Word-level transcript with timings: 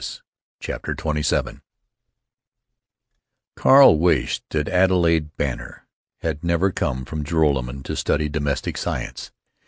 CHAPTER 0.59 0.95
XXVII 0.99 1.61
arl 3.63 3.99
wished 3.99 4.43
that 4.49 4.67
Adelaide 4.67 5.37
Benner 5.37 5.85
had 6.21 6.43
never 6.43 6.71
come 6.71 7.05
from 7.05 7.23
Joralemon 7.23 7.83
to 7.83 7.95
study 7.95 8.27
domestic 8.27 8.77
science. 8.79 9.29